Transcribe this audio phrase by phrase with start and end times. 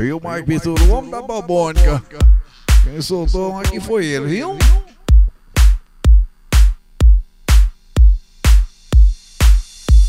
[0.00, 2.00] E o Mike Pintura, o homem da babônica.
[2.84, 4.56] Quem soltou um aqui foi ele, viu?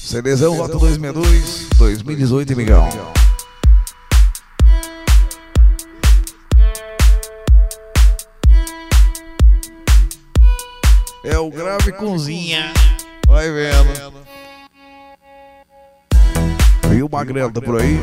[0.04, 2.88] CDzão Rota 2002, 2018, Migão.
[11.24, 12.74] É o grave cozinha.
[13.28, 14.20] Vai vendo.
[16.96, 18.00] E o Magrelo tá por aí?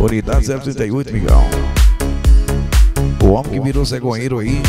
[0.00, 1.44] Unidade 038, Migão.
[3.22, 4.60] O homem que virou cegonheiro aí.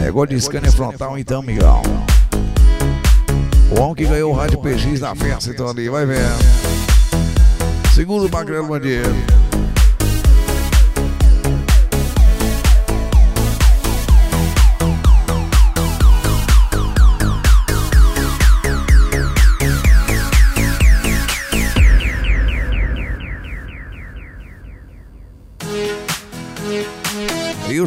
[0.00, 1.82] Negócio de scanner frontal então, Migão.
[3.70, 6.38] O homem que ganhou o rádio PX na festa, então ali, vai vendo.
[7.94, 9.14] Segundo o Magrelo Bandeiro.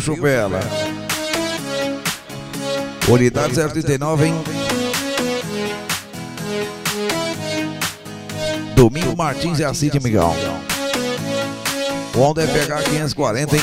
[0.05, 0.59] Chupela?
[3.07, 4.35] Unidade 039, hein?
[8.75, 10.35] Domingo Martins e a City, Migão.
[12.13, 13.61] O Onda é pegar 540, hein?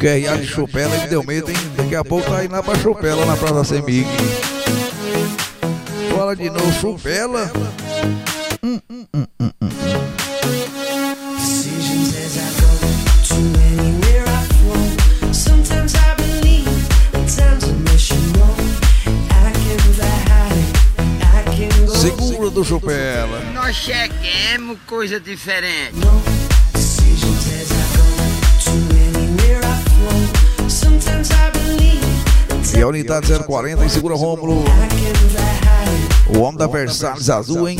[0.00, 1.56] QRA de Chupela, ele deu medo, hein?
[1.76, 4.04] Daqui a pouco tá indo lá pra Chupela, na Praça Semig.
[6.16, 7.52] Fala de novo, Chupela.
[8.64, 8.97] Hum, hum,
[22.58, 23.40] do Chupela.
[23.54, 25.94] Nós cheguemos coisa diferente.
[32.76, 34.64] E a unidade 040 e segura Rômulo.
[36.34, 37.78] O homem da Versalhes Azul, hein?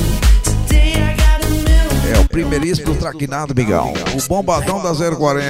[2.14, 3.92] É o primeiríssimo do traquinado, Migão.
[4.14, 5.44] O bombadão da 040.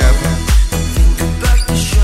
[1.42, 2.00] Back to show.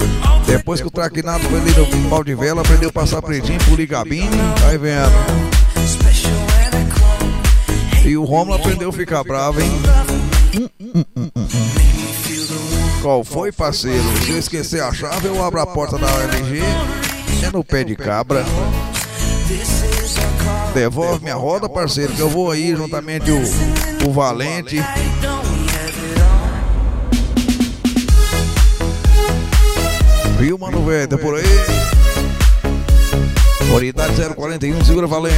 [0.00, 3.20] With all Depois que o traquinado foi ali no pau de vela, aprendeu a passar
[3.20, 4.30] pretinho, pulir cabine,
[4.62, 5.53] vai vendo.
[8.04, 9.70] E o Rômulo aprendeu a ficar bravo, hein?
[13.00, 14.02] Qual foi, parceiro?
[14.24, 16.60] Se eu esquecer a chave, eu abro a porta da OLG.
[17.42, 18.44] É no pé de cabra.
[20.74, 23.40] Devolve minha roda, parceiro, que eu vou aí juntamente o,
[24.06, 24.82] o Valente.
[30.38, 31.08] Viu, mano, velho?
[31.08, 31.44] Tá por aí?
[33.74, 35.36] Unidade 041, segura Valente.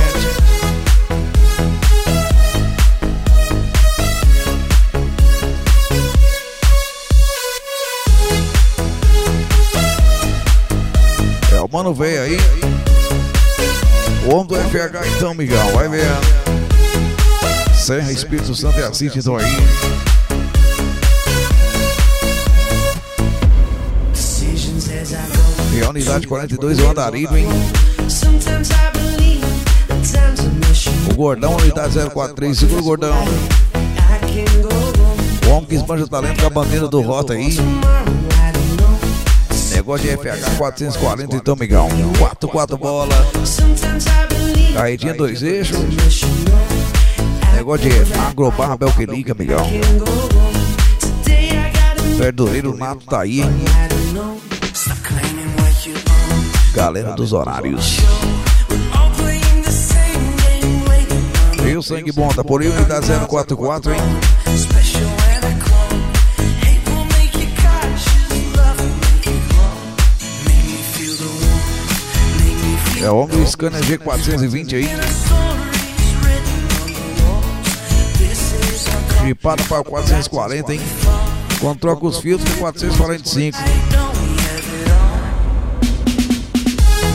[11.77, 12.39] Mano veio aí.
[14.25, 16.07] O homem do FH então, Migão, vai ver.
[17.75, 19.45] Serra, Espírito Santo e Assis estão aí.
[25.75, 27.47] E a unidade 42, o Andarilho, hein?
[31.11, 33.25] O Gordão, unidade 043, segura o Gordão.
[35.47, 37.59] O homem que esbanja talento com a bandeira do Rota aí.
[39.77, 41.87] Negócio de FH 440, então, Migão.
[42.19, 43.15] 4, 4 bola.
[44.73, 45.79] Carretinha dois eixos.
[47.55, 49.69] Negócio de agrobarra Belqueliga, Migão.
[52.17, 53.65] Verdureiro Nato tá aí, hein?
[56.75, 57.99] Galera dos horários.
[61.69, 64.01] E o sangue bom, tá por aí, unidade 044, hein?
[73.07, 74.89] É o do scanner G420 aí.
[79.25, 80.81] Chipado para 440, hein?
[81.61, 83.57] Quando troca os filtros, 445.
[83.57, 84.13] It all.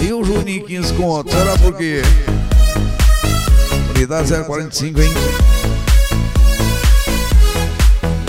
[0.02, 2.02] E o Juninho 15 conto, será por quê?
[3.94, 5.10] Unidade 045, hein?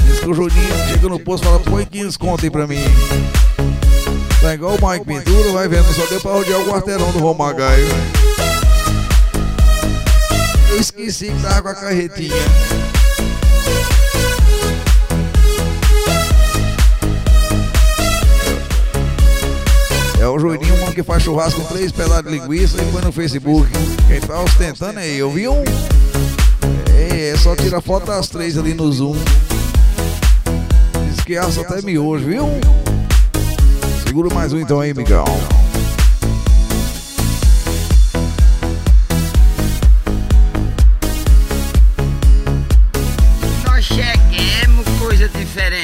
[0.05, 2.83] Diz que o Juninho chega no posto e fala, põe 15 conto aí pra mim.
[4.43, 7.87] Tá igual o Mike Pintura, vai vendo, só deu pra rodear o quarteirão do Romagaio.
[10.69, 12.35] Eu esqueci que tava com a carretinha.
[20.21, 23.13] É o Juninho, um que faz churrasco com três pedaços de linguiça e põe no
[23.13, 23.71] Facebook.
[24.09, 25.55] Quem tá ostentando é eu, viu?
[26.97, 29.17] É, é só tira foto das três ali no Zoom.
[31.09, 32.49] Diz que assa até miojo, viu?
[34.13, 35.25] Segura mais um então aí, Miguel.
[43.65, 45.82] Nós cheguemos coisa diferente.